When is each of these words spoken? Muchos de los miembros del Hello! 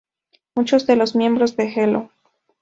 Muchos 0.55 0.87
de 0.87 0.95
los 0.95 1.13
miembros 1.15 1.55
del 1.57 1.71
Hello! 1.77 2.09